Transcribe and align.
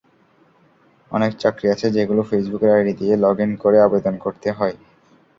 অনেক 1.11 1.31
চাকরি 1.39 1.67
আছে 1.69 1.87
যেগুলো 1.91 2.21
ফেসবুকের 2.23 2.71
আইডি 2.75 2.93
দিয়ে 2.99 3.13
লগইন 3.17 3.51
করে 3.63 3.77
আবেদন 3.81 4.15
করতে 4.17 4.49
হয়। 4.51 4.75